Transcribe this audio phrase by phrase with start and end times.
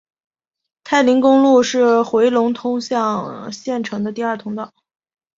[0.83, 4.73] 太临公路是回龙通向县城的第二通道。